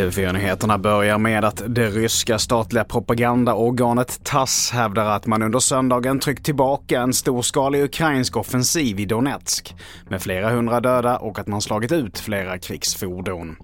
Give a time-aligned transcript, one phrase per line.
[0.00, 6.44] TV4-nyheterna börjar med att det ryska statliga propagandaorganet TASS hävdar att man under söndagen tryckt
[6.44, 9.74] tillbaka en storskalig ukrainsk offensiv i Donetsk
[10.08, 13.56] med flera hundra döda och att man slagit ut flera krigsfordon.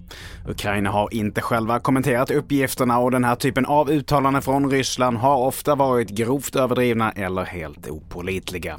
[0.48, 5.36] Ukraina har inte själva kommenterat uppgifterna och den här typen av uttalanden från Ryssland har
[5.36, 8.76] ofta varit grovt överdrivna eller helt opålitliga.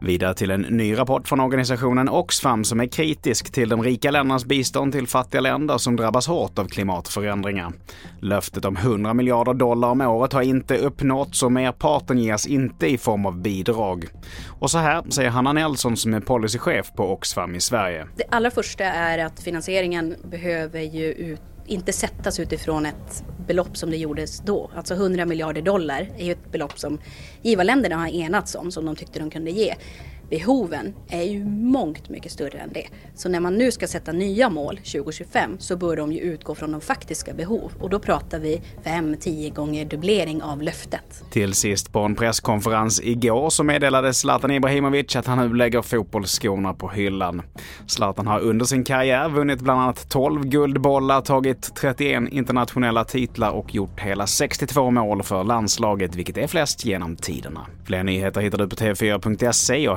[0.00, 4.44] Vidare till en ny rapport från organisationen Oxfam som är kritisk till de rika ländernas
[4.44, 7.72] bistånd till fattiga länder som drabbas hårt av klimatförändringar.
[8.20, 12.98] Löftet om 100 miljarder dollar om året har inte uppnåtts och merparten ges inte i
[12.98, 14.06] form av bidrag.
[14.60, 18.06] Och så här säger Hanna Nelson som är policychef på Oxfam i Sverige.
[18.16, 23.90] Det allra första är att finansieringen behöver ju ut inte sättas utifrån ett belopp som
[23.90, 24.70] det gjordes då.
[24.76, 26.98] Alltså 100 miljarder dollar är ju ett belopp som
[27.42, 29.74] givarländerna har enats om, som de tyckte de kunde ge.
[30.30, 32.86] Behoven är ju mångt mycket större än det.
[33.14, 36.72] Så när man nu ska sätta nya mål 2025 så bör de ju utgå från
[36.72, 41.24] de faktiska behov och då pratar vi 5-10 gånger dubblering av löftet.
[41.30, 46.74] Till sist på en presskonferens igår så meddelade Zlatan Ibrahimovic att han nu lägger fotbollsskorna
[46.74, 47.42] på hyllan.
[47.86, 53.74] Zlatan har under sin karriär vunnit bland annat 12 guldbollar, tagit 31 internationella titlar och
[53.74, 57.66] gjort hela 62 mål för landslaget, vilket är flest genom tiderna.
[57.84, 59.76] Fler nyheter hittar du på tv4.se.
[59.76, 59.96] Jag